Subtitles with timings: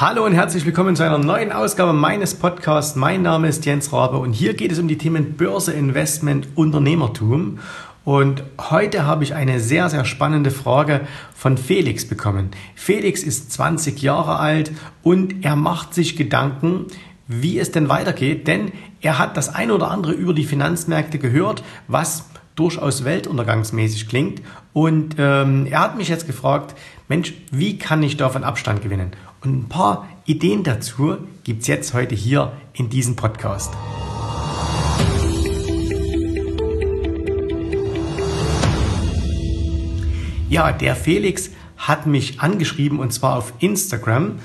[0.00, 2.96] Hallo und herzlich willkommen zu einer neuen Ausgabe meines Podcasts.
[2.96, 7.58] Mein Name ist Jens Rabe und hier geht es um die Themen Börse, Investment, Unternehmertum.
[8.06, 11.02] Und heute habe ich eine sehr, sehr spannende Frage
[11.34, 12.48] von Felix bekommen.
[12.74, 16.86] Felix ist 20 Jahre alt und er macht sich Gedanken,
[17.26, 18.72] wie es denn weitergeht, denn
[19.02, 22.24] er hat das ein oder andere über die Finanzmärkte gehört, was
[22.54, 24.40] durchaus weltuntergangsmäßig klingt.
[24.72, 26.74] Und ähm, er hat mich jetzt gefragt,
[27.06, 29.12] Mensch, wie kann ich davon Abstand gewinnen?
[29.42, 33.72] Und ein paar Ideen dazu gibt es jetzt heute hier in diesem Podcast.
[40.50, 44.40] Ja, der Felix hat mich angeschrieben und zwar auf Instagram.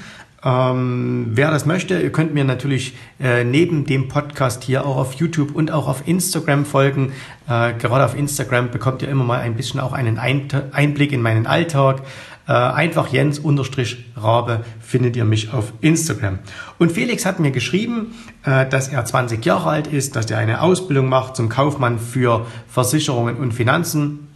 [0.46, 5.14] Ähm, wer das möchte, ihr könnt mir natürlich äh, neben dem Podcast hier auch auf
[5.14, 7.12] YouTube und auch auf Instagram folgen.
[7.50, 11.48] Äh, gerade auf Instagram bekommt ihr immer mal ein bisschen auch einen Einblick in meinen
[11.48, 12.04] Alltag.
[12.48, 16.40] Äh, einfach Jens unterstrich Rabe findet ihr mich auf Instagram.
[16.77, 18.13] Und Felix hat mir geschrieben,
[18.44, 22.46] äh, dass er 20 Jahre alt ist, dass er eine Ausbildung macht zum Kaufmann für
[22.68, 24.27] Versicherungen und Finanzen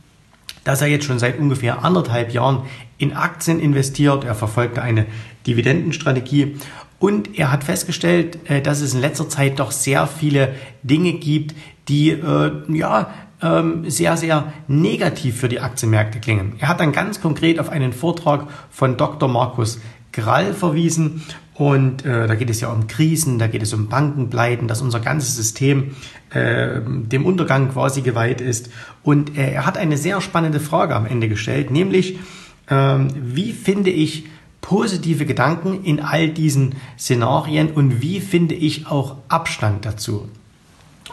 [0.66, 2.64] dass er jetzt schon seit ungefähr anderthalb Jahren
[2.98, 4.24] in Aktien investiert.
[4.24, 5.06] Er verfolgt eine
[5.48, 6.58] Dividendenstrategie
[7.00, 11.56] und er hat festgestellt, äh, dass es in letzter Zeit doch sehr viele Dinge gibt,
[11.88, 16.54] die äh, ja ähm, sehr, sehr negativ für die Aktienmärkte klingen.
[16.60, 19.30] Er hat dann ganz konkret auf einen Vortrag von Dr.
[19.30, 19.80] Markus
[20.12, 21.24] Grall verwiesen
[21.54, 25.02] und äh, da geht es ja um Krisen, da geht es um Bankenpleiten, dass unser
[25.02, 25.96] ganzes System
[26.30, 28.70] äh, dem Untergang quasi geweiht ist.
[29.04, 32.18] Und äh, er hat eine sehr spannende Frage am Ende gestellt, nämlich
[32.70, 34.26] ähm, wie finde ich
[34.62, 40.30] positive Gedanken in all diesen Szenarien und wie finde ich auch Abstand dazu?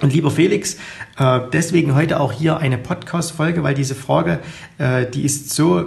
[0.00, 0.76] Und lieber Felix,
[1.18, 4.40] äh, deswegen heute auch hier eine Podcast-Folge, weil diese Frage,
[4.78, 5.86] äh, die ist so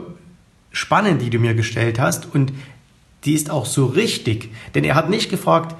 [0.71, 2.53] spannend, die du mir gestellt hast und
[3.25, 4.49] die ist auch so richtig.
[4.73, 5.75] Denn er hat nicht gefragt,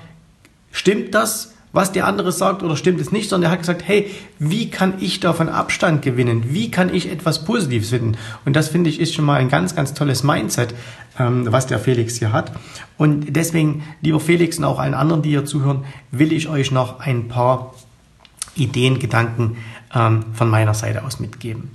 [0.72, 4.10] stimmt das, was der andere sagt oder stimmt es nicht, sondern er hat gesagt, hey,
[4.40, 6.46] wie kann ich davon Abstand gewinnen?
[6.50, 8.18] Wie kann ich etwas Positives finden?
[8.46, 10.74] Und das finde ich ist schon mal ein ganz, ganz tolles Mindset,
[11.20, 12.52] ähm, was der Felix hier hat.
[12.98, 17.00] Und deswegen, lieber Felix und auch allen anderen, die hier zuhören, will ich euch noch
[17.00, 17.76] ein paar
[18.56, 19.58] Ideen, Gedanken
[19.94, 21.72] ähm, von meiner Seite aus mitgeben.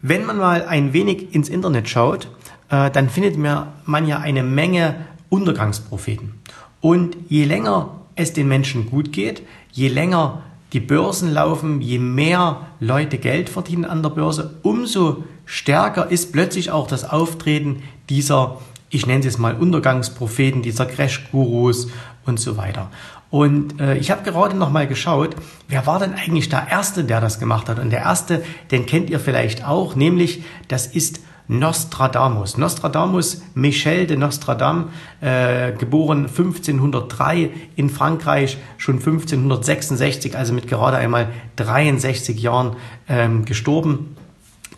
[0.00, 2.28] Wenn man mal ein wenig ins Internet schaut,
[2.68, 4.96] äh, dann findet man ja eine Menge
[5.28, 6.34] Untergangspropheten.
[6.80, 10.42] Und je länger es den Menschen gut geht, je länger
[10.72, 16.70] die Börsen laufen, je mehr Leute Geld verdienen an der Börse, umso stärker ist plötzlich
[16.70, 18.60] auch das Auftreten dieser,
[18.92, 21.88] ich nenne es mal Untergangspropheten, dieser Crash-Gurus
[22.26, 22.90] und so weiter.
[23.30, 25.34] Und äh, ich habe gerade noch mal geschaut,
[25.66, 27.78] wer war denn eigentlich der Erste, der das gemacht hat?
[27.78, 32.58] Und der Erste, den kennt ihr vielleicht auch, nämlich das ist Nostradamus.
[32.58, 34.90] Nostradamus, Michel de Nostradam,
[35.22, 42.76] äh, geboren 1503 in Frankreich, schon 1566, also mit gerade einmal 63 Jahren
[43.08, 44.16] ähm, gestorben.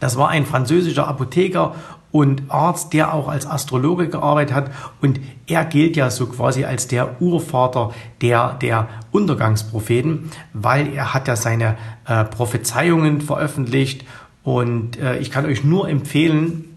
[0.01, 1.75] Das war ein französischer Apotheker
[2.15, 4.71] und Arzt, der auch als Astrologe gearbeitet hat.
[5.03, 7.93] Und er gilt ja so quasi als der Urvater
[8.23, 11.77] der, der Untergangspropheten, weil er hat ja seine
[12.07, 14.05] äh, Prophezeiungen veröffentlicht
[14.45, 16.74] und äh, ich kann euch nur empfehlen,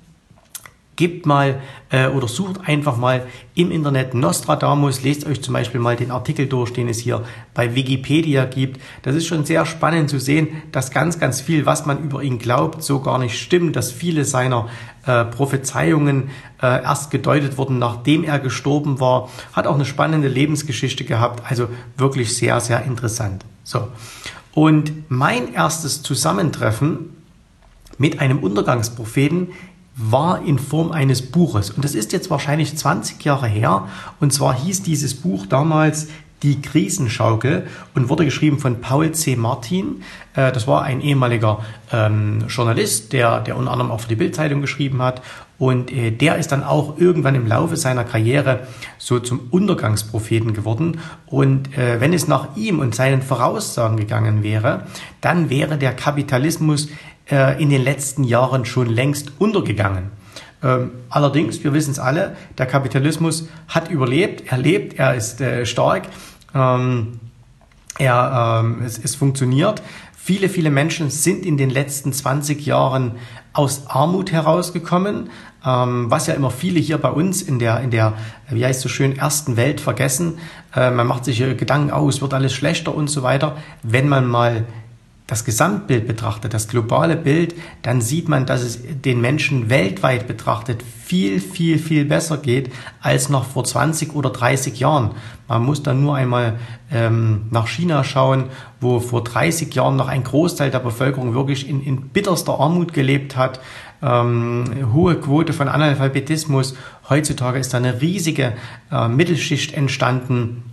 [0.97, 3.25] gebt mal äh, oder sucht einfach mal
[3.55, 7.75] im Internet Nostradamus, lest euch zum Beispiel mal den Artikel durch, den es hier bei
[7.75, 8.81] Wikipedia gibt.
[9.03, 12.39] Das ist schon sehr spannend zu sehen, dass ganz, ganz viel, was man über ihn
[12.39, 14.67] glaubt, so gar nicht stimmt, dass viele seiner
[15.05, 16.29] äh, Prophezeiungen
[16.61, 19.29] äh, erst gedeutet wurden, nachdem er gestorben war.
[19.53, 23.45] Hat auch eine spannende Lebensgeschichte gehabt, also wirklich sehr, sehr interessant.
[23.63, 23.87] So.
[24.53, 27.11] Und mein erstes Zusammentreffen
[27.99, 29.49] mit einem Untergangspropheten
[29.97, 31.71] war in Form eines Buches.
[31.71, 33.87] Und das ist jetzt wahrscheinlich 20 Jahre her.
[34.19, 36.07] Und zwar hieß dieses Buch damals
[36.43, 37.65] Die Krisenschaukel
[37.95, 39.35] und wurde geschrieben von Paul C.
[39.35, 40.03] Martin.
[40.35, 44.61] Äh, das war ein ehemaliger ähm, Journalist, der, der unter anderem auch für die Bildzeitung
[44.61, 45.23] geschrieben hat.
[45.57, 48.67] Und äh, der ist dann auch irgendwann im Laufe seiner Karriere
[48.99, 50.99] so zum Untergangspropheten geworden.
[51.25, 54.83] Und äh, wenn es nach ihm und seinen Voraussagen gegangen wäre,
[55.21, 56.89] dann wäre der Kapitalismus
[57.29, 60.11] äh, in den letzten Jahren schon längst untergegangen.
[60.63, 65.65] Ähm, allerdings, wir wissen es alle, der Kapitalismus hat überlebt, er lebt, er ist äh,
[65.65, 66.07] stark,
[66.55, 67.19] ähm,
[67.99, 69.81] er, ähm, es, es funktioniert.
[70.15, 73.13] Viele, viele Menschen sind in den letzten 20 Jahren
[73.53, 75.29] aus Armut herausgekommen,
[75.63, 78.13] was ja immer viele hier bei uns in der, in der,
[78.49, 80.37] wie heißt es so schön, ersten Welt vergessen.
[80.75, 83.57] Äh, man macht sich Gedanken, oh, es wird alles schlechter und so weiter.
[83.83, 84.65] Wenn man mal
[85.27, 90.81] das Gesamtbild betrachtet, das globale Bild, dann sieht man, dass es den Menschen weltweit betrachtet
[91.03, 92.71] viel, viel, viel besser geht
[93.01, 95.11] als noch vor 20 oder 30 Jahren.
[95.49, 96.57] Man muss dann nur einmal
[96.91, 98.45] ähm, nach China schauen,
[98.79, 103.35] wo vor 30 Jahren noch ein Großteil der Bevölkerung wirklich in, in bitterster Armut gelebt
[103.35, 103.59] hat,
[104.01, 106.75] ähm, hohe Quote von Analphabetismus.
[107.09, 108.53] Heutzutage ist da eine riesige
[108.91, 110.63] äh, Mittelschicht entstanden,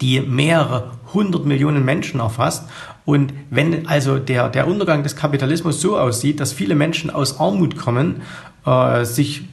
[0.00, 2.64] die mehrere hundert Millionen Menschen erfasst.
[3.06, 7.76] Und wenn also der, der Untergang des Kapitalismus so aussieht, dass viele Menschen aus Armut
[7.78, 8.22] kommen,
[8.66, 9.44] äh, sich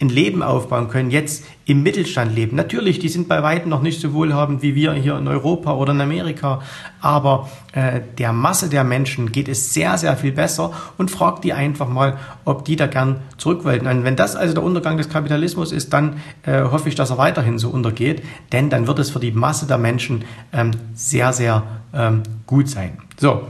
[0.00, 2.56] ein Leben aufbauen können, jetzt im Mittelstand leben.
[2.56, 5.92] Natürlich, die sind bei weitem noch nicht so wohlhabend wie wir hier in Europa oder
[5.92, 6.62] in Amerika,
[7.00, 11.52] aber äh, der Masse der Menschen geht es sehr, sehr viel besser und fragt die
[11.52, 13.86] einfach mal, ob die da gern zurück wollten.
[13.86, 17.18] Und wenn das also der Untergang des Kapitalismus ist, dann äh, hoffe ich, dass er
[17.18, 21.62] weiterhin so untergeht, denn dann wird es für die Masse der Menschen ähm, sehr, sehr
[21.94, 22.98] ähm, gut sein.
[23.16, 23.42] So,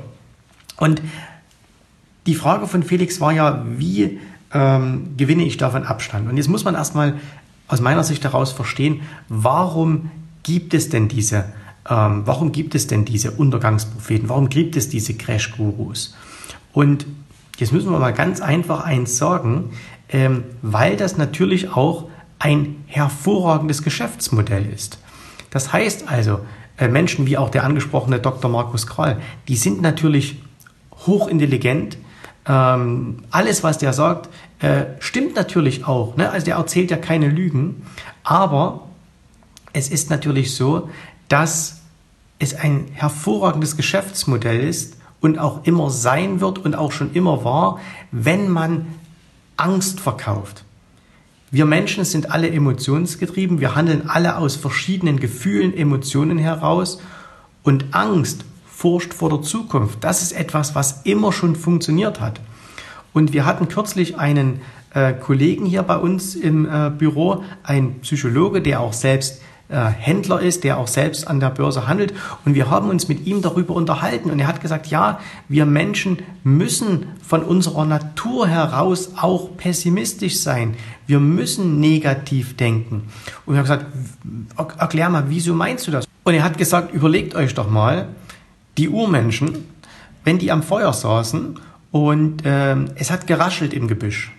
[0.76, 1.00] und
[2.26, 4.18] die Frage von Felix war ja, wie
[4.54, 6.28] ähm, gewinne ich davon Abstand.
[6.30, 7.14] Und jetzt muss man erstmal
[7.68, 10.10] aus meiner Sicht daraus verstehen, warum
[10.42, 11.46] gibt es denn diese,
[11.88, 16.14] ähm, warum gibt es denn diese Untergangspropheten, warum gibt es diese Crash-Gurus?
[16.72, 17.06] Und
[17.58, 19.70] jetzt müssen wir mal ganz einfach eins sagen,
[20.08, 22.08] ähm, weil das natürlich auch
[22.38, 24.98] ein hervorragendes Geschäftsmodell ist.
[25.50, 26.40] Das heißt also,
[26.76, 28.50] äh, Menschen wie auch der angesprochene Dr.
[28.50, 30.42] Markus Krall, die sind natürlich
[31.06, 31.96] hochintelligent,
[32.46, 34.28] ähm, alles, was der sagt,
[34.60, 36.16] äh, stimmt natürlich auch.
[36.16, 36.30] Ne?
[36.30, 37.82] Also der erzählt ja keine Lügen.
[38.22, 38.88] Aber
[39.72, 40.88] es ist natürlich so,
[41.28, 41.80] dass
[42.38, 47.80] es ein hervorragendes Geschäftsmodell ist und auch immer sein wird und auch schon immer war,
[48.10, 48.86] wenn man
[49.56, 50.64] Angst verkauft.
[51.50, 57.00] Wir Menschen sind alle emotionsgetrieben, wir handeln alle aus verschiedenen Gefühlen, Emotionen heraus
[57.62, 60.02] und Angst Furcht vor der Zukunft.
[60.02, 62.40] Das ist etwas, was immer schon funktioniert hat.
[63.12, 64.60] Und wir hatten kürzlich einen
[64.92, 70.40] äh, Kollegen hier bei uns im äh, Büro, ein Psychologe, der auch selbst äh, Händler
[70.40, 72.12] ist, der auch selbst an der Börse handelt.
[72.44, 74.30] Und wir haben uns mit ihm darüber unterhalten.
[74.30, 80.74] Und er hat gesagt, ja, wir Menschen müssen von unserer Natur heraus auch pessimistisch sein.
[81.06, 83.04] Wir müssen negativ denken.
[83.46, 83.86] Und er hat gesagt,
[84.78, 86.06] erklär mal, wieso meinst du das?
[86.24, 88.08] Und er hat gesagt, überlegt euch doch mal,
[88.78, 89.64] die Urmenschen,
[90.24, 91.58] wenn die am Feuer saßen
[91.90, 94.32] und ähm, es hat geraschelt im Gebüsch.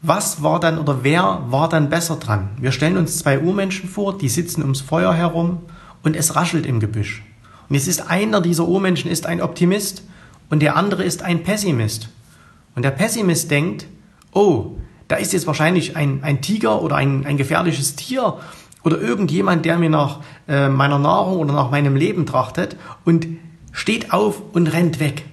[0.00, 2.50] Was war dann oder wer war dann besser dran?
[2.58, 5.60] Wir stellen uns zwei Urmenschen vor, die sitzen ums Feuer herum
[6.02, 7.22] und es raschelt im Gebüsch.
[7.68, 10.02] Und jetzt ist einer dieser Urmenschen ist ein Optimist
[10.50, 12.08] und der andere ist ein Pessimist.
[12.74, 13.86] Und der Pessimist denkt,
[14.32, 14.72] oh,
[15.08, 18.38] da ist jetzt wahrscheinlich ein, ein Tiger oder ein, ein gefährliches Tier
[18.84, 23.26] oder irgendjemand, der mir nach äh, meiner Nahrung oder nach meinem Leben trachtet und
[23.72, 25.24] steht auf und rennt weg.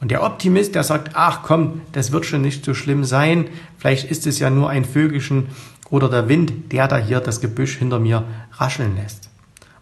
[0.00, 3.48] Und der Optimist, der sagt, ach komm, das wird schon nicht so schlimm sein,
[3.78, 5.48] vielleicht ist es ja nur ein Vögelchen
[5.90, 9.30] oder der Wind, der da hier das Gebüsch hinter mir rascheln lässt.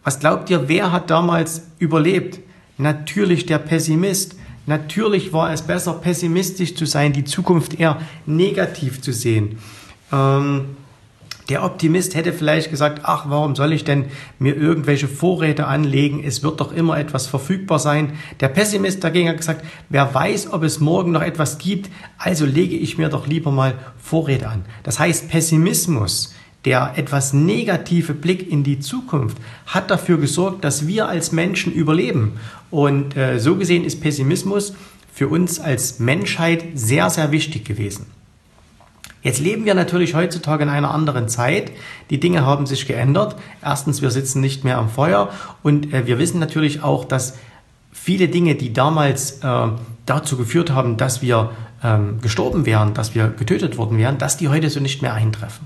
[0.03, 2.39] Was glaubt ihr, wer hat damals überlebt?
[2.77, 4.35] Natürlich der Pessimist.
[4.67, 9.59] Natürlich war es besser, pessimistisch zu sein, die Zukunft eher negativ zu sehen.
[10.11, 10.77] Ähm,
[11.49, 14.05] der Optimist hätte vielleicht gesagt, ach, warum soll ich denn
[14.39, 16.23] mir irgendwelche Vorräte anlegen?
[16.25, 18.13] Es wird doch immer etwas verfügbar sein.
[18.39, 22.75] Der Pessimist dagegen hat gesagt, wer weiß, ob es morgen noch etwas gibt, also lege
[22.75, 24.65] ich mir doch lieber mal Vorräte an.
[24.81, 26.33] Das heißt, Pessimismus,
[26.65, 29.37] der etwas negative Blick in die Zukunft,
[29.67, 32.39] hat dafür gesorgt, dass wir als Menschen überleben.
[32.71, 34.73] Und äh, so gesehen ist Pessimismus
[35.13, 38.14] für uns als Menschheit sehr, sehr wichtig gewesen.
[39.25, 41.71] Jetzt leben wir natürlich heutzutage in einer anderen Zeit.
[42.11, 43.35] Die Dinge haben sich geändert.
[43.59, 45.31] Erstens, wir sitzen nicht mehr am Feuer
[45.63, 47.33] und äh, wir wissen natürlich auch, dass
[47.91, 49.67] viele Dinge, die damals äh,
[50.05, 51.49] dazu geführt haben, dass wir
[51.83, 55.65] ähm, gestorben wären, dass wir getötet worden wären, dass die heute so nicht mehr eintreffen.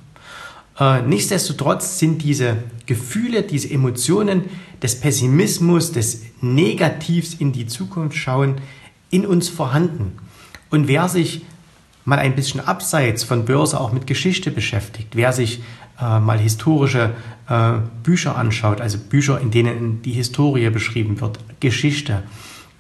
[0.79, 4.45] Äh, nichtsdestotrotz sind diese Gefühle, diese Emotionen
[4.81, 8.61] des Pessimismus, des Negativs in die Zukunft schauen,
[9.09, 10.17] in uns vorhanden.
[10.69, 11.41] Und wer sich
[12.06, 15.62] mal ein bisschen abseits von Börse auch mit Geschichte beschäftigt, wer sich
[16.01, 17.12] äh, mal historische
[17.50, 22.24] äh, Bücher anschaut, also Bücher, in denen die Historie beschrieben wird, Geschichte,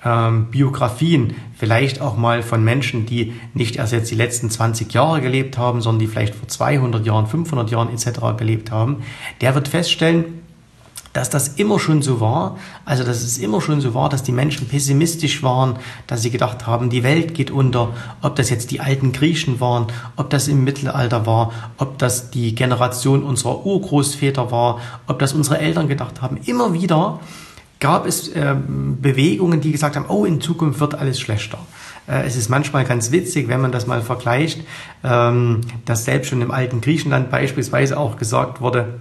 [0.05, 5.21] ähm, Biografien, vielleicht auch mal von Menschen, die nicht erst jetzt die letzten 20 Jahre
[5.21, 8.37] gelebt haben, sondern die vielleicht vor 200 Jahren, 500 Jahren etc.
[8.37, 9.03] gelebt haben,
[9.41, 10.25] der wird feststellen,
[11.13, 14.31] dass das immer schon so war, also dass es immer schon so war, dass die
[14.31, 18.79] Menschen pessimistisch waren, dass sie gedacht haben, die Welt geht unter, ob das jetzt die
[18.79, 24.79] alten Griechen waren, ob das im Mittelalter war, ob das die Generation unserer Urgroßväter war,
[25.07, 27.19] ob das unsere Eltern gedacht haben, immer wieder
[27.79, 31.59] gab es äh, Bewegungen, die gesagt haben, oh, in Zukunft wird alles schlechter.
[32.07, 34.61] Äh, es ist manchmal ganz witzig, wenn man das mal vergleicht,
[35.03, 38.99] ähm, dass selbst schon im alten Griechenland beispielsweise auch gesagt wurde,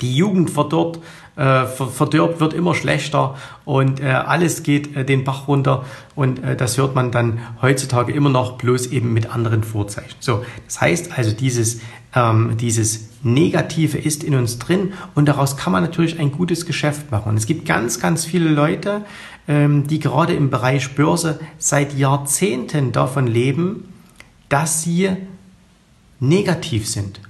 [0.00, 1.00] die Jugend verdorrt,
[1.36, 5.84] äh, verdirbt, wird immer schlechter und äh, alles geht äh, den Bach runter
[6.14, 10.16] und äh, das hört man dann heutzutage immer noch, bloß eben mit anderen Vorzeichen.
[10.20, 11.80] So, das heißt also, dieses,
[12.14, 17.10] ähm, dieses Negative ist in uns drin und daraus kann man natürlich ein gutes Geschäft
[17.10, 17.30] machen.
[17.30, 19.04] Und es gibt ganz, ganz viele Leute,
[19.46, 23.92] ähm, die gerade im Bereich Börse seit Jahrzehnten davon leben,
[24.48, 25.10] dass sie
[26.18, 27.20] negativ sind.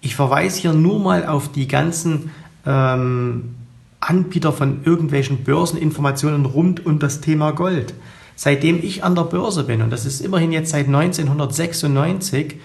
[0.00, 2.30] Ich verweise hier nur mal auf die ganzen
[2.66, 3.54] ähm,
[4.00, 7.94] Anbieter von irgendwelchen Börseninformationen rund um das Thema Gold.
[8.34, 12.56] Seitdem ich an der Börse bin, und das ist immerhin jetzt seit 1996,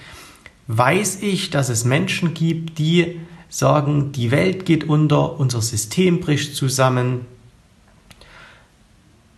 [0.68, 6.56] weiß ich, dass es Menschen gibt, die sagen, die Welt geht unter, unser System bricht
[6.56, 7.26] zusammen,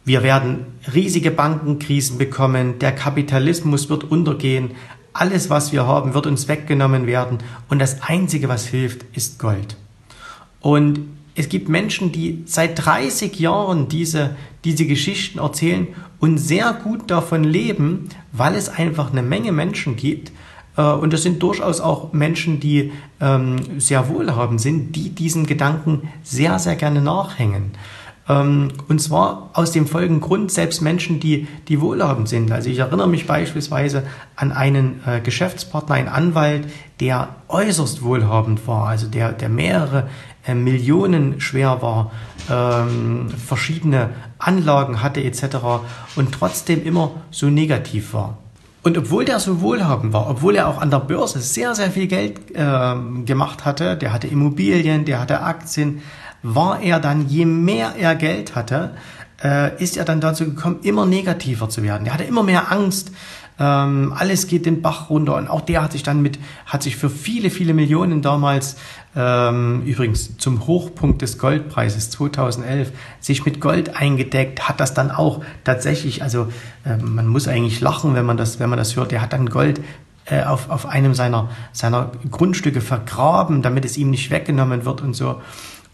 [0.06, 4.72] wir werden riesige Bankenkrisen bekommen, der Kapitalismus wird untergehen,
[5.20, 9.78] alles, was wir haben, wird uns weggenommen werden und das Einzige, was hilft, ist Gold.
[10.62, 11.00] Und
[11.36, 15.88] es gibt Menschen, die seit 30 Jahren diese, diese Geschichten erzählen
[16.20, 20.32] und sehr gut davon leben, weil es einfach eine Menge Menschen gibt,
[20.78, 26.10] äh, und das sind durchaus auch Menschen, die ähm, sehr wohlhabend sind, die diesen Gedanken
[26.24, 27.72] sehr, sehr gerne nachhängen.
[28.30, 32.52] Ähm, und zwar aus dem folgenden Grund, selbst Menschen, die, die wohlhabend sind.
[32.52, 34.04] Also ich erinnere mich beispielsweise
[34.36, 36.68] an einen äh, Geschäftspartner, einen Anwalt,
[37.00, 40.10] der äußerst wohlhabend war, also der, der mehrere
[40.46, 42.12] äh, Millionen schwer war,
[42.50, 45.58] ähm, verschiedene Anlagen hatte etc.
[46.16, 48.38] und trotzdem immer so negativ war.
[48.84, 52.08] Und obwohl der so wohlhabend war, obwohl er auch an der Börse sehr, sehr viel
[52.08, 56.02] Geld äh, gemacht hatte, der hatte Immobilien, der hatte Aktien,
[56.44, 58.92] war er dann, je mehr er Geld hatte,
[59.44, 62.08] äh, ist er dann dazu gekommen, immer negativer zu werden.
[62.08, 63.12] Er hatte immer mehr Angst,
[63.60, 66.96] ähm, alles geht den Bach runter und auch der hat sich dann mit, hat sich
[66.96, 68.78] für viele, viele Millionen damals,
[69.16, 75.44] ähm, übrigens zum Hochpunkt des Goldpreises 2011, sich mit Gold eingedeckt, hat das dann auch
[75.64, 76.50] tatsächlich, also
[76.86, 79.50] äh, man muss eigentlich lachen, wenn man das, wenn man das hört, der hat dann
[79.50, 79.82] Gold
[80.26, 85.16] äh, auf, auf einem seiner, seiner Grundstücke vergraben, damit es ihm nicht weggenommen wird und
[85.16, 85.42] so.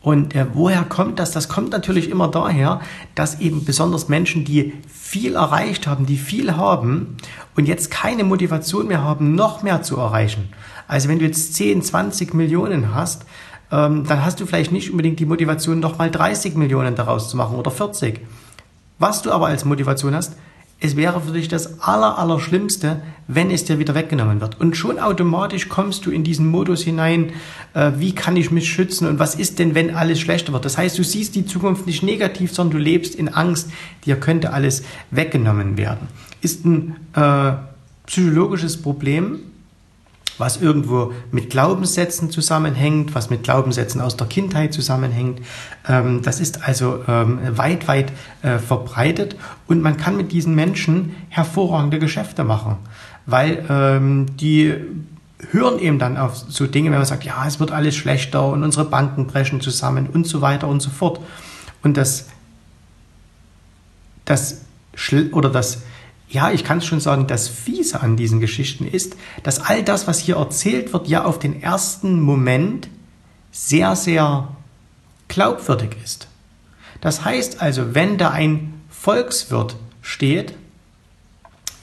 [0.03, 1.31] Und äh, woher kommt das?
[1.31, 2.81] Das kommt natürlich immer daher,
[3.15, 7.15] dass eben besonders Menschen, die viel erreicht haben, die viel haben
[7.55, 10.49] und jetzt keine Motivation mehr haben, noch mehr zu erreichen.
[10.89, 13.25] Also wenn du jetzt 10, 20 Millionen hast,
[13.71, 17.37] ähm, dann hast du vielleicht nicht unbedingt die Motivation, noch mal 30 Millionen daraus zu
[17.37, 18.19] machen oder 40.
[18.99, 20.35] Was du aber als Motivation hast,
[20.83, 24.59] es wäre für dich das aller, aller Schlimmste, wenn es dir wieder weggenommen wird.
[24.59, 27.31] Und schon automatisch kommst du in diesen Modus hinein,
[27.73, 30.65] äh, wie kann ich mich schützen und was ist denn, wenn alles schlechter wird.
[30.65, 33.69] Das heißt, du siehst die Zukunft nicht negativ, sondern du lebst in Angst,
[34.05, 36.09] dir könnte alles weggenommen werden.
[36.41, 37.53] Ist ein äh,
[38.05, 39.39] psychologisches Problem,
[40.43, 45.39] was irgendwo mit Glaubenssätzen zusammenhängt, was mit Glaubenssätzen aus der Kindheit zusammenhängt.
[45.87, 51.15] Ähm, das ist also ähm, weit, weit äh, verbreitet und man kann mit diesen Menschen
[51.29, 52.75] hervorragende Geschäfte machen,
[53.25, 54.73] weil ähm, die
[55.51, 58.63] hören eben dann auf so Dinge, wenn man sagt, ja, es wird alles schlechter und
[58.63, 61.21] unsere Banken brechen zusammen und so weiter und so fort.
[61.83, 62.27] Und das,
[64.25, 64.61] das
[65.31, 65.83] oder das
[66.33, 70.17] ja, ich kann schon sagen, das Fiese an diesen Geschichten ist, dass all das, was
[70.17, 72.89] hier erzählt wird, ja auf den ersten Moment
[73.51, 74.47] sehr, sehr
[75.27, 76.27] glaubwürdig ist.
[77.01, 80.55] Das heißt also, wenn da ein Volkswirt steht,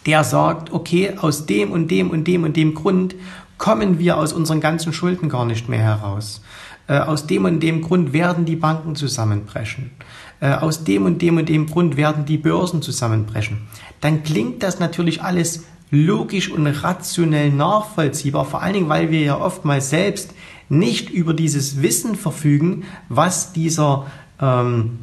[0.07, 3.15] der sagt, okay, aus dem und dem und dem und dem Grund
[3.57, 6.41] kommen wir aus unseren ganzen Schulden gar nicht mehr heraus.
[6.89, 9.93] Äh, aus dem und dem Grund werden die Banken zusammenbrechen.
[10.41, 13.59] Äh, aus dem und dem und dem Grund werden die Börsen zusammenbrechen.
[14.01, 19.39] Dann klingt das natürlich alles logisch und rationell nachvollziehbar, vor allen Dingen, weil wir ja
[19.39, 20.33] oftmals selbst
[20.71, 24.07] nicht über dieses Wissen verfügen, was dieser,
[24.41, 25.01] ähm,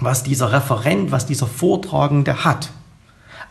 [0.00, 2.70] was dieser Referent, was dieser Vortragende hat.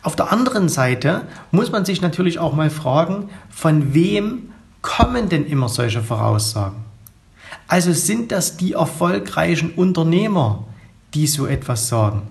[0.01, 4.49] Auf der anderen Seite muss man sich natürlich auch mal fragen, von wem
[4.81, 6.77] kommen denn immer solche Voraussagen?
[7.67, 10.65] Also sind das die erfolgreichen Unternehmer,
[11.13, 12.23] die so etwas sagen?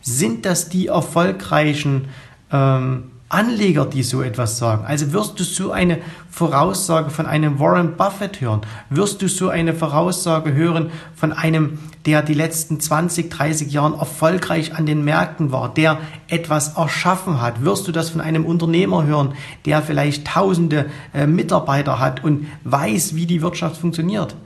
[0.00, 2.08] Sind das die erfolgreichen
[2.50, 4.84] ähm, Anleger, die so etwas sagen?
[4.84, 5.98] Also wirst du so eine
[6.30, 8.60] Voraussage von einem Warren Buffett hören?
[8.90, 14.74] Wirst du so eine Voraussage hören von einem, der die letzten 20, 30 Jahren erfolgreich
[14.74, 15.98] an den Märkten war, der
[16.28, 17.64] etwas erschaffen hat?
[17.64, 19.32] Wirst du das von einem Unternehmer hören,
[19.64, 24.36] der vielleicht tausende äh, Mitarbeiter hat und weiß, wie die Wirtschaft funktioniert?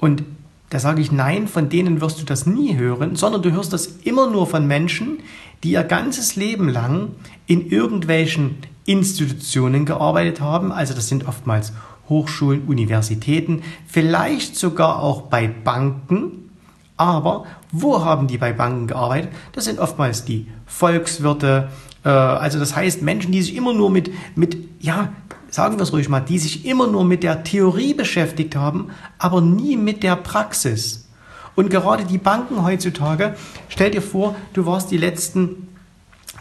[0.00, 0.22] Und
[0.70, 3.86] Da sage ich nein, von denen wirst du das nie hören, sondern du hörst das
[4.04, 5.20] immer nur von Menschen,
[5.64, 7.12] die ihr ganzes Leben lang
[7.46, 10.70] in irgendwelchen Institutionen gearbeitet haben.
[10.70, 11.72] Also das sind oftmals
[12.08, 16.50] Hochschulen, Universitäten, vielleicht sogar auch bei Banken.
[16.96, 19.30] Aber wo haben die bei Banken gearbeitet?
[19.52, 21.68] Das sind oftmals die Volkswirte.
[22.04, 25.12] Äh, also das heißt Menschen, die sich immer nur mit, mit, ja,
[25.50, 29.40] sagen wir es ruhig mal, die sich immer nur mit der Theorie beschäftigt haben, aber
[29.40, 31.08] nie mit der Praxis.
[31.54, 33.34] Und gerade die Banken heutzutage,
[33.68, 35.68] stell dir vor, du warst die letzten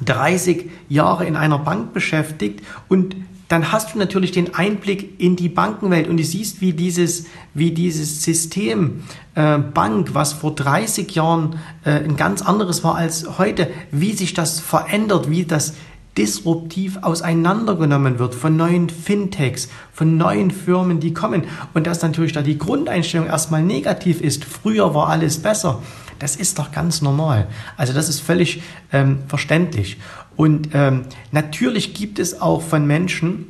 [0.06, 3.16] 30 Jahre in einer Bank beschäftigt und
[3.48, 7.72] dann hast du natürlich den Einblick in die Bankenwelt und du siehst, wie dieses, wie
[7.72, 9.04] dieses System
[9.36, 14.34] äh, Bank, was vor 30 Jahren äh, ein ganz anderes war als heute, wie sich
[14.34, 15.76] das verändert, wie das
[16.18, 21.44] disruptiv auseinandergenommen wird von neuen Fintechs, von neuen Firmen, die kommen.
[21.74, 24.44] Und dass natürlich da die Grundeinstellung erstmal negativ ist.
[24.44, 25.82] Früher war alles besser.
[26.20, 27.48] Das ist doch ganz normal.
[27.78, 29.98] Also das ist völlig ähm, verständlich.
[30.36, 33.48] Und ähm, natürlich gibt es auch von Menschen,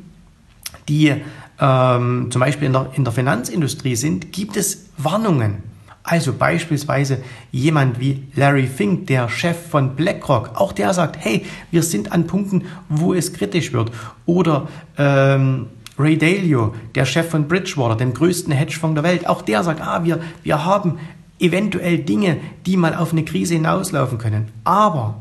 [0.88, 1.14] die
[1.60, 5.62] ähm, zum Beispiel in der, in der Finanzindustrie sind, gibt es Warnungen.
[6.10, 7.18] Also beispielsweise
[7.52, 12.26] jemand wie Larry Fink, der Chef von BlackRock, auch der sagt, hey, wir sind an
[12.26, 13.92] Punkten, wo es kritisch wird.
[14.24, 15.66] Oder ähm,
[15.98, 20.02] Ray Dalio, der Chef von Bridgewater, dem größten Hedgefonds der Welt, auch der sagt, ah,
[20.02, 20.98] wir, wir haben
[21.38, 24.48] eventuell Dinge, die mal auf eine Krise hinauslaufen können.
[24.64, 25.20] Aber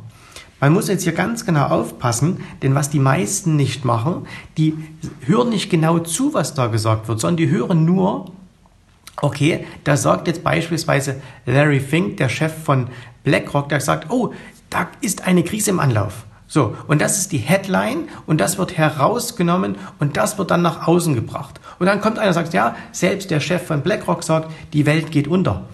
[0.62, 4.26] man muss jetzt hier ganz genau aufpassen, denn was die meisten nicht machen,
[4.58, 4.74] die
[5.26, 8.32] hören nicht genau zu, was da gesagt wird, sondern die hören nur,
[9.22, 12.88] okay, da sagt jetzt beispielsweise Larry Fink, der Chef von
[13.24, 14.34] BlackRock, der sagt, oh,
[14.70, 16.26] da ist eine Krise im Anlauf.
[16.50, 20.88] So, und das ist die Headline und das wird herausgenommen und das wird dann nach
[20.88, 21.60] außen gebracht.
[21.78, 25.12] Und dann kommt einer und sagt, ja, selbst der Chef von BlackRock sagt, die Welt
[25.12, 25.66] geht unter.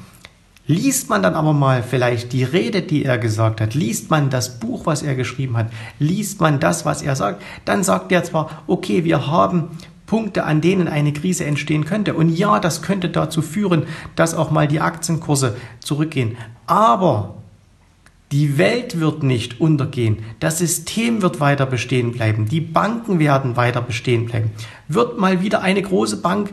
[0.66, 4.60] Liest man dann aber mal vielleicht die Rede, die er gesagt hat, liest man das
[4.60, 5.68] Buch, was er geschrieben hat,
[6.00, 10.62] liest man das, was er sagt, dann sagt er zwar, okay, wir haben Punkte, an
[10.62, 12.14] denen eine Krise entstehen könnte.
[12.14, 13.84] Und ja, das könnte dazu führen,
[14.16, 16.38] dass auch mal die Aktienkurse zurückgehen.
[16.68, 17.36] Aber
[18.32, 20.18] die Welt wird nicht untergehen.
[20.40, 22.48] Das System wird weiter bestehen bleiben.
[22.48, 24.52] Die Banken werden weiter bestehen bleiben.
[24.88, 26.52] Wird mal wieder eine große Bank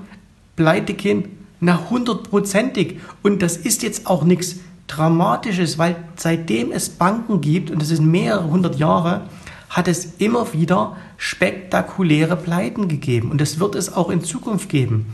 [0.56, 1.38] pleite gehen?
[1.58, 2.98] Na, hundertprozentig.
[3.22, 8.06] Und das ist jetzt auch nichts Dramatisches, weil seitdem es Banken gibt, und das sind
[8.06, 9.28] mehrere hundert Jahre,
[9.70, 13.30] hat es immer wieder spektakuläre Pleiten gegeben.
[13.30, 15.06] Und das wird es auch in Zukunft geben.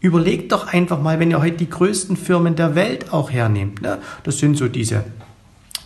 [0.00, 3.80] Überlegt doch einfach mal, wenn ihr heute die größten Firmen der Welt auch hernehmt.
[3.80, 3.98] Ne?
[4.24, 5.04] Das sind so diese,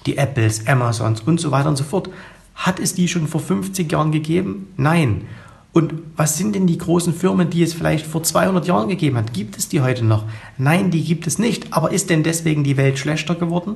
[0.07, 2.09] die Apples, Amazons und so weiter und so fort.
[2.55, 4.73] Hat es die schon vor 50 Jahren gegeben?
[4.79, 5.27] Nein.
[5.75, 9.35] Und was sind denn die großen Firmen, die es vielleicht vor 200 Jahren gegeben hat?
[9.35, 10.25] Gibt es die heute noch?
[10.57, 11.75] Nein, die gibt es nicht.
[11.75, 13.75] Aber ist denn deswegen die Welt schlechter geworden?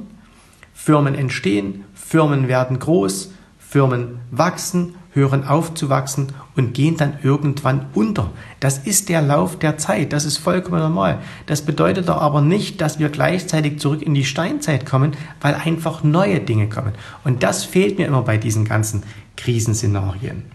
[0.73, 3.33] Firmen entstehen, Firmen werden groß,
[3.71, 8.33] Firmen wachsen, hören auf zu wachsen und gehen dann irgendwann unter.
[8.59, 11.19] Das ist der Lauf der Zeit, das ist vollkommen normal.
[11.47, 16.41] Das bedeutet aber nicht, dass wir gleichzeitig zurück in die Steinzeit kommen, weil einfach neue
[16.41, 16.95] Dinge kommen.
[17.23, 19.05] Und das fehlt mir immer bei diesen ganzen
[19.37, 20.47] Krisenszenarien.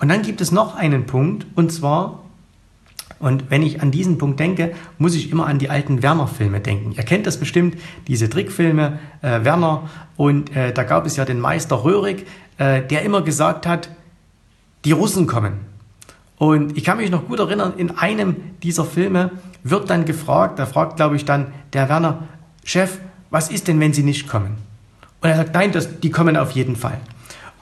[0.00, 2.24] Und dann gibt es noch einen Punkt, und zwar,
[3.18, 6.92] und wenn ich an diesen Punkt denke, muss ich immer an die alten Werner-Filme denken.
[6.92, 7.76] Ihr kennt das bestimmt,
[8.06, 12.26] diese Trickfilme, äh, Werner, und äh, da gab es ja den Meister Röhrig,
[12.58, 13.90] äh, der immer gesagt hat,
[14.84, 15.54] die Russen kommen.
[16.38, 19.30] Und ich kann mich noch gut erinnern, in einem dieser Filme
[19.62, 22.24] wird dann gefragt, da fragt, glaube ich, dann der Werner,
[22.64, 22.98] Chef,
[23.30, 24.56] was ist denn, wenn sie nicht kommen?
[25.22, 27.00] Und er sagt, nein, das, die kommen auf jeden Fall.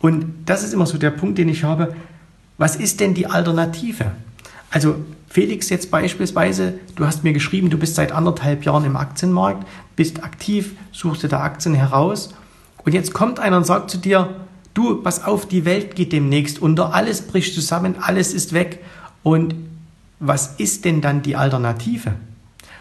[0.00, 1.94] Und das ist immer so der Punkt, den ich habe.
[2.58, 4.12] Was ist denn die Alternative?
[4.74, 4.96] Also
[5.28, 10.24] Felix jetzt beispielsweise, du hast mir geschrieben, du bist seit anderthalb Jahren im Aktienmarkt, bist
[10.24, 12.34] aktiv, suchst dir da Aktien heraus
[12.84, 14.34] und jetzt kommt einer und sagt zu dir,
[14.74, 18.80] du, pass auf, die Welt geht demnächst unter, alles bricht zusammen, alles ist weg
[19.22, 19.54] und
[20.18, 22.14] was ist denn dann die Alternative?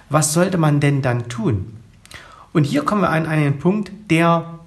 [0.09, 1.77] Was sollte man denn dann tun?
[2.53, 4.57] Und hier kommen wir an einen Punkt, der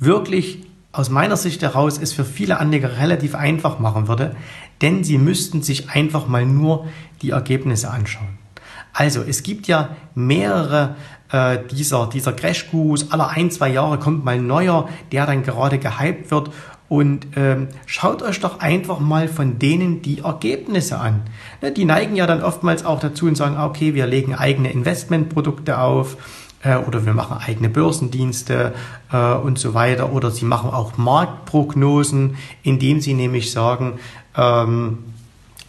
[0.00, 4.36] wirklich aus meiner Sicht heraus es für viele Anleger relativ einfach machen würde,
[4.82, 6.86] denn sie müssten sich einfach mal nur
[7.22, 8.38] die Ergebnisse anschauen.
[8.92, 10.96] Also es gibt ja mehrere
[11.30, 15.78] äh, dieser, dieser Crash-Gurus, alle ein, zwei Jahre kommt mal ein neuer, der dann gerade
[15.78, 16.50] gehypt wird
[16.92, 21.22] und ähm, schaut euch doch einfach mal von denen die Ergebnisse an.
[21.62, 25.78] Ne, die neigen ja dann oftmals auch dazu und sagen, okay, wir legen eigene Investmentprodukte
[25.78, 26.18] auf
[26.62, 28.74] äh, oder wir machen eigene Börsendienste
[29.12, 30.12] äh, und so weiter.
[30.12, 33.98] Oder sie machen auch Marktprognosen, indem sie nämlich sagen,
[34.36, 34.98] ähm,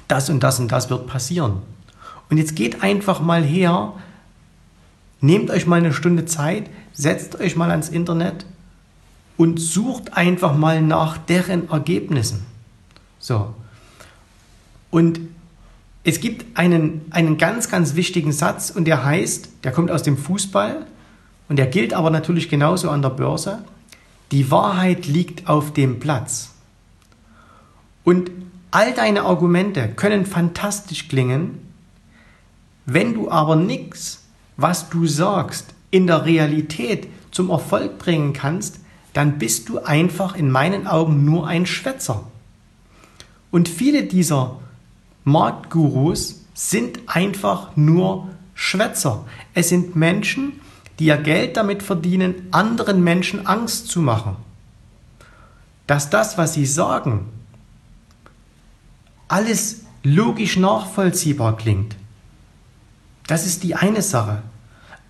[0.08, 1.58] das und das und das wird passieren.
[2.30, 3.94] Und jetzt geht einfach mal her,
[5.22, 8.46] nehmt euch mal eine Stunde Zeit, setzt euch mal ans Internet
[9.38, 12.46] und sucht einfach mal nach deren Ergebnissen.
[13.20, 13.54] So.
[14.92, 15.20] Und
[16.04, 20.18] es gibt einen, einen ganz, ganz wichtigen Satz und der heißt, der kommt aus dem
[20.18, 20.86] Fußball
[21.48, 23.64] und der gilt aber natürlich genauso an der Börse.
[24.32, 26.52] Die Wahrheit liegt auf dem Platz.
[28.04, 28.32] Und
[28.72, 31.60] all deine Argumente können fantastisch klingen,
[32.86, 34.24] wenn du aber nichts,
[34.58, 38.80] was du sagst, in der Realität zum Erfolg bringen kannst,
[39.14, 42.26] dann bist du einfach in meinen Augen nur ein Schwätzer.
[43.52, 44.58] Und viele dieser
[45.24, 49.26] Marktgurus sind einfach nur Schwätzer.
[49.54, 50.60] Es sind Menschen,
[51.00, 54.36] die ihr Geld damit verdienen, anderen Menschen Angst zu machen.
[55.88, 57.30] Dass das, was sie sagen,
[59.28, 61.96] alles logisch nachvollziehbar klingt.
[63.28, 64.44] Das ist die eine Sache.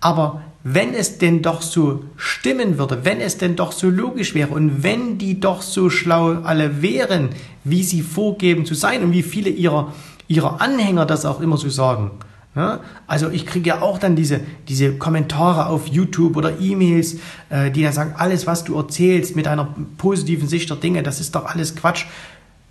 [0.00, 4.48] Aber wenn es denn doch so stimmen würde, wenn es denn doch so logisch wäre
[4.48, 7.28] und wenn die doch so schlau alle wären,
[7.64, 9.92] wie sie vorgeben zu sein und wie viele ihrer,
[10.26, 12.12] ihrer Anhänger das auch immer so sagen.
[12.56, 17.16] Ja, also ich kriege ja auch dann diese, diese Kommentare auf YouTube oder E-Mails,
[17.50, 21.20] äh, die dann sagen, alles, was du erzählst mit einer positiven Sicht der Dinge, das
[21.20, 22.06] ist doch alles Quatsch.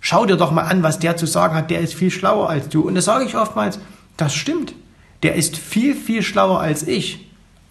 [0.00, 2.70] Schau dir doch mal an, was der zu sagen hat, der ist viel schlauer als
[2.70, 2.80] du.
[2.80, 3.78] Und das sage ich oftmals,
[4.16, 4.74] das stimmt.
[5.22, 7.23] Der ist viel, viel schlauer als ich.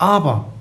[0.03, 0.51] Aber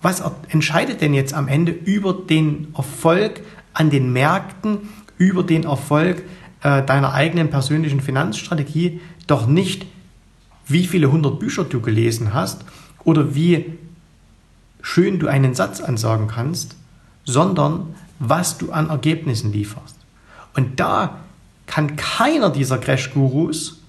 [0.00, 3.40] was entscheidet denn jetzt am Ende über den Erfolg
[3.74, 6.22] an den Märkten, über den Erfolg
[6.62, 9.00] äh, deiner eigenen persönlichen Finanzstrategie?
[9.26, 9.86] Doch nicht,
[10.68, 12.64] wie viele hundert Bücher du gelesen hast
[13.02, 13.76] oder wie
[14.82, 16.76] schön du einen Satz ansagen kannst,
[17.24, 19.96] sondern was du an Ergebnissen lieferst.
[20.54, 21.18] Und da
[21.66, 23.82] kann keiner dieser Crash-Gurus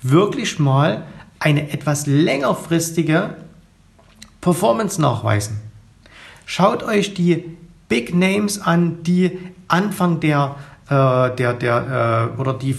[0.00, 1.08] wirklich mal
[1.40, 3.34] eine etwas längerfristige
[4.40, 5.60] Performance nachweisen.
[6.46, 7.44] Schaut euch die
[7.88, 10.56] Big Names an, die Anfang der,
[10.88, 12.76] äh, der, der äh, oder die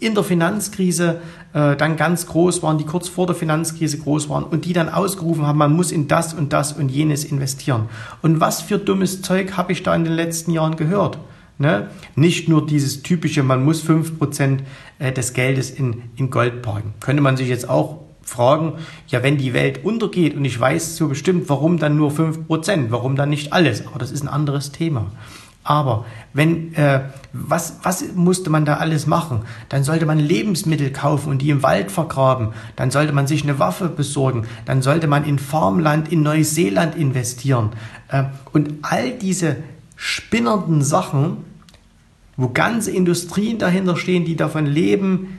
[0.00, 1.20] in der Finanzkrise
[1.52, 4.88] äh, dann ganz groß waren, die kurz vor der Finanzkrise groß waren und die dann
[4.88, 7.88] ausgerufen haben, man muss in das und das und jenes investieren.
[8.22, 11.18] Und was für dummes Zeug habe ich da in den letzten Jahren gehört?
[11.58, 11.88] Ne?
[12.16, 14.58] Nicht nur dieses typische, man muss 5%
[14.98, 16.94] äh, des Geldes in, in Gold parken.
[16.98, 18.74] Könnte man sich jetzt auch fragen,
[19.08, 23.16] ja, wenn die Welt untergeht und ich weiß so bestimmt, warum dann nur 5%, warum
[23.16, 23.86] dann nicht alles?
[23.86, 25.10] Aber das ist ein anderes Thema.
[25.64, 29.42] Aber wenn, äh, was, was musste man da alles machen?
[29.68, 32.48] Dann sollte man Lebensmittel kaufen und die im Wald vergraben.
[32.74, 34.46] Dann sollte man sich eine Waffe besorgen.
[34.64, 37.70] Dann sollte man in Farmland in Neuseeland investieren.
[38.08, 39.56] Äh, und all diese
[39.94, 41.38] spinnernden Sachen,
[42.36, 45.38] wo ganze Industrien dahinter stehen, die davon leben,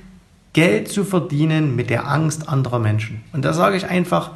[0.53, 3.21] Geld zu verdienen mit der Angst anderer Menschen.
[3.33, 4.31] Und da sage ich einfach,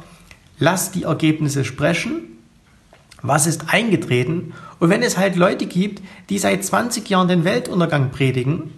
[0.58, 2.22] lass die Ergebnisse sprechen.
[3.22, 4.52] Was ist eingetreten?
[4.78, 8.72] Und wenn es halt Leute gibt, die seit 20 Jahren den Weltuntergang predigen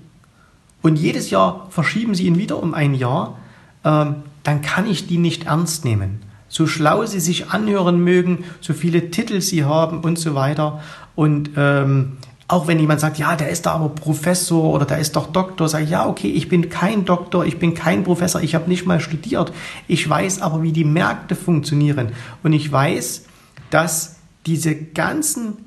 [0.82, 3.38] und jedes Jahr verschieben sie ihn wieder um ein Jahr,
[3.84, 6.22] ähm, dann kann ich die nicht ernst nehmen.
[6.48, 10.82] So schlau sie sich anhören mögen, so viele Titel sie haben und so weiter.
[11.14, 12.16] Und ähm,
[12.50, 15.68] auch wenn jemand sagt, ja, der ist da aber Professor oder der ist doch Doktor,
[15.68, 18.86] sage ich, ja, okay, ich bin kein Doktor, ich bin kein Professor, ich habe nicht
[18.86, 19.52] mal studiert.
[19.86, 22.10] Ich weiß aber, wie die Märkte funktionieren.
[22.42, 23.26] Und ich weiß,
[23.70, 25.58] dass diese ganzen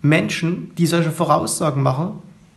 [0.00, 2.14] Menschen, die solche Voraussagen machen,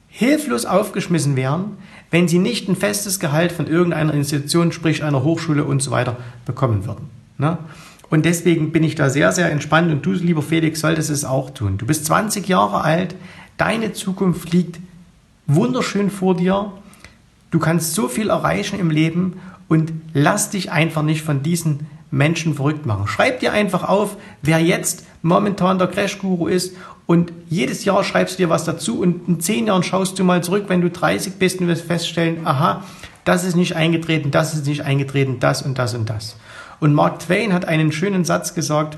[0.07, 1.77] hilflos aufgeschmissen wären,
[2.11, 6.15] wenn sie nicht ein festes Gehalt von irgendeiner Institution, sprich einer Hochschule und so weiter,
[6.45, 7.09] bekommen würden.
[7.37, 7.57] Ne?
[8.09, 11.49] Und deswegen bin ich da sehr, sehr entspannt und du, lieber Felix, solltest es auch
[11.49, 11.77] tun.
[11.77, 13.15] Du bist 20 Jahre alt,
[13.57, 14.79] deine Zukunft liegt
[15.47, 16.71] wunderschön vor dir.
[17.51, 22.55] Du kannst so viel erreichen im Leben und lass dich einfach nicht von diesen Menschen
[22.55, 23.07] verrückt machen.
[23.07, 26.75] Schreib dir einfach auf, wer jetzt momentan der Crash-Guru ist
[27.07, 30.43] und jedes Jahr schreibst du dir was dazu und in zehn Jahren schaust du mal
[30.43, 32.83] zurück, wenn du 30 bist und wirst feststellen, aha,
[33.25, 36.35] das ist nicht eingetreten, das ist nicht eingetreten, das und das und das.
[36.79, 38.97] Und Mark Twain hat einen schönen Satz gesagt,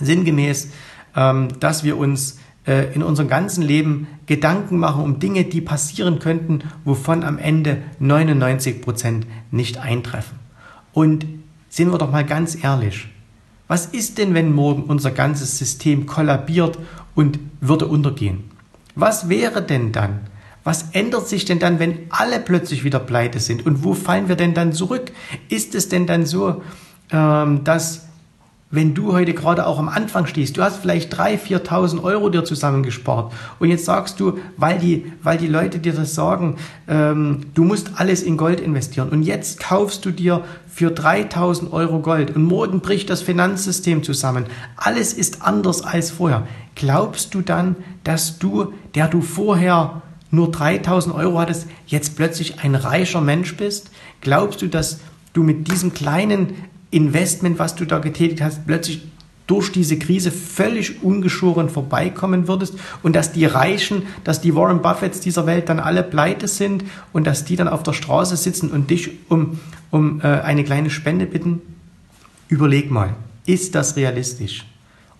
[0.00, 0.68] sinngemäß,
[1.14, 6.18] ähm, dass wir uns äh, in unserem ganzen Leben Gedanken machen um Dinge, die passieren
[6.18, 10.38] könnten, wovon am Ende 99 Prozent nicht eintreffen.
[10.92, 11.26] Und
[11.68, 13.08] sind wir doch mal ganz ehrlich,
[13.68, 16.78] was ist denn, wenn morgen unser ganzes System kollabiert
[17.14, 18.44] und würde untergehen?
[18.94, 20.20] Was wäre denn dann?
[20.62, 23.66] Was ändert sich denn dann, wenn alle plötzlich wieder pleite sind?
[23.66, 25.12] Und wo fallen wir denn dann zurück?
[25.48, 26.62] Ist es denn dann so,
[27.08, 28.06] dass
[28.68, 32.44] wenn du heute gerade auch am Anfang stehst, du hast vielleicht 3.000, 4.000 Euro dir
[32.44, 36.56] zusammengespart und jetzt sagst du, weil die, weil die Leute dir das sagen,
[36.88, 42.00] ähm, du musst alles in Gold investieren und jetzt kaufst du dir für 3.000 Euro
[42.00, 44.46] Gold und morgen bricht das Finanzsystem zusammen.
[44.76, 46.46] Alles ist anders als vorher.
[46.74, 52.74] Glaubst du dann, dass du, der du vorher nur 3.000 Euro hattest, jetzt plötzlich ein
[52.74, 53.90] reicher Mensch bist?
[54.20, 54.98] Glaubst du, dass
[55.32, 56.54] du mit diesem kleinen
[56.96, 59.02] Investment, was du da getätigt hast, plötzlich
[59.46, 65.20] durch diese Krise völlig ungeschoren vorbeikommen würdest und dass die Reichen, dass die Warren Buffetts
[65.20, 68.90] dieser Welt dann alle pleite sind und dass die dann auf der Straße sitzen und
[68.90, 71.60] dich um, um äh, eine kleine Spende bitten?
[72.48, 74.64] Überleg mal, ist das realistisch?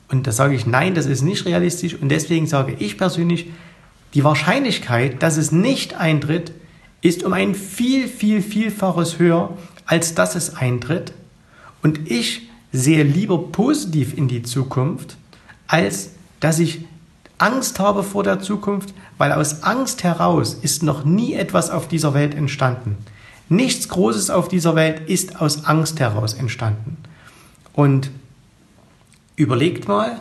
[0.08, 3.50] Und da sage ich, nein, das ist nicht realistisch und deswegen sage ich persönlich,
[4.14, 6.52] die Wahrscheinlichkeit, dass es nicht eintritt,
[7.02, 11.12] ist um ein viel, viel, vielfaches höher, als dass es eintritt.
[11.86, 15.16] Und ich sehe lieber positiv in die Zukunft,
[15.68, 16.84] als dass ich
[17.38, 22.12] Angst habe vor der Zukunft, weil aus Angst heraus ist noch nie etwas auf dieser
[22.12, 22.96] Welt entstanden.
[23.48, 26.96] Nichts Großes auf dieser Welt ist aus Angst heraus entstanden.
[27.72, 28.10] Und
[29.36, 30.18] überlegt mal,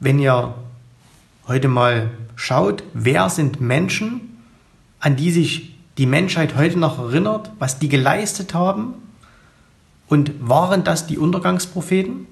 [0.00, 0.52] wenn ihr
[1.46, 4.42] heute mal schaut, wer sind Menschen,
[4.98, 8.94] an die sich die Menschheit heute noch erinnert, was die geleistet haben,
[10.08, 12.26] und waren das die Untergangspropheten?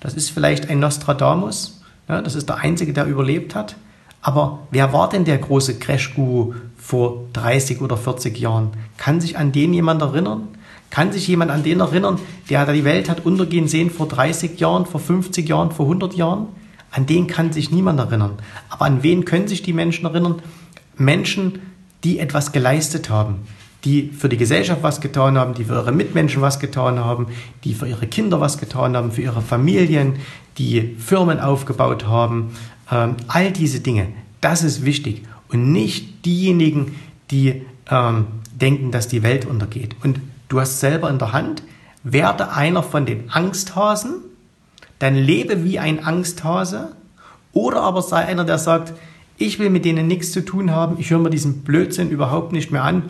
[0.00, 1.80] Das ist vielleicht ein Nostradamus.
[2.08, 3.76] Ja, das ist der Einzige, der überlebt hat.
[4.22, 8.70] Aber wer war denn der große Crash-Guru vor 30 oder 40 Jahren?
[8.96, 10.48] Kann sich an den jemand erinnern?
[10.90, 14.86] Kann sich jemand an den erinnern, der die Welt hat untergehen sehen vor 30 Jahren,
[14.86, 16.48] vor 50 Jahren, vor 100 Jahren?
[16.90, 18.38] An den kann sich niemand erinnern.
[18.70, 20.36] Aber an wen können sich die Menschen erinnern?
[20.96, 21.60] Menschen,
[22.04, 23.46] die etwas geleistet haben,
[23.84, 27.28] die für die Gesellschaft was getan haben, die für ihre Mitmenschen was getan haben,
[27.64, 30.16] die für ihre Kinder was getan haben, für ihre Familien,
[30.58, 32.54] die Firmen aufgebaut haben.
[32.90, 34.08] Ähm, all diese Dinge,
[34.40, 35.22] das ist wichtig.
[35.48, 36.96] Und nicht diejenigen,
[37.30, 39.94] die ähm, denken, dass die Welt untergeht.
[40.02, 41.62] Und du hast selber in der Hand,
[42.02, 44.16] werde einer von den Angsthasen,
[44.98, 46.92] dann lebe wie ein Angsthase,
[47.52, 48.92] oder aber sei einer, der sagt,
[49.36, 52.72] ich will mit denen nichts zu tun haben, ich höre mir diesen Blödsinn überhaupt nicht
[52.72, 53.04] mehr an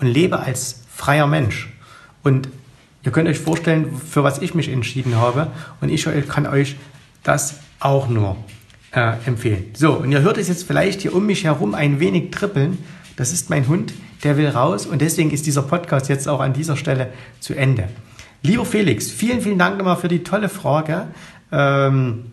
[0.00, 1.72] und lebe als freier Mensch.
[2.22, 2.48] Und
[3.02, 5.48] ihr könnt euch vorstellen, für was ich mich entschieden habe.
[5.80, 6.76] Und ich kann euch
[7.22, 8.36] das auch nur
[8.92, 9.66] äh, empfehlen.
[9.74, 12.78] So, und ihr hört es jetzt vielleicht hier um mich herum ein wenig trippeln.
[13.16, 14.86] Das ist mein Hund, der will raus.
[14.86, 17.88] Und deswegen ist dieser Podcast jetzt auch an dieser Stelle zu Ende.
[18.42, 21.08] Lieber Felix, vielen, vielen Dank nochmal für die tolle Frage.
[21.50, 22.26] Ähm,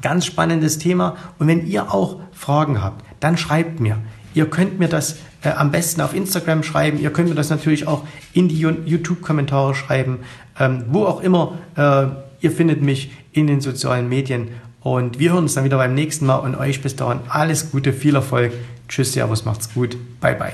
[0.00, 1.16] ganz spannendes Thema.
[1.38, 3.98] Und wenn ihr auch Fragen habt, dann schreibt mir.
[4.34, 6.98] Ihr könnt mir das äh, am besten auf Instagram schreiben.
[6.98, 10.20] Ihr könnt mir das natürlich auch in die YouTube-Kommentare schreiben.
[10.58, 11.58] Ähm, wo auch immer.
[11.76, 12.06] Äh,
[12.40, 14.48] ihr findet mich in den sozialen Medien.
[14.80, 16.36] Und wir hören uns dann wieder beim nächsten Mal.
[16.36, 18.52] Und euch bis dahin alles Gute, viel Erfolg.
[18.88, 19.96] Tschüss, Servus, macht's gut.
[20.20, 20.52] Bye, bye.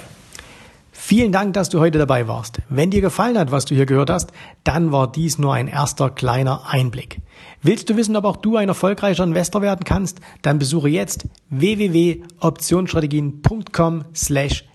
[1.09, 2.59] Vielen Dank, dass du heute dabei warst.
[2.69, 4.31] Wenn dir gefallen hat, was du hier gehört hast,
[4.63, 7.23] dann war dies nur ein erster kleiner Einblick.
[7.63, 10.21] Willst du wissen, ob auch du ein erfolgreicher Investor werden kannst?
[10.43, 14.68] Dann besuche jetzt www.optionsstrategien.com slash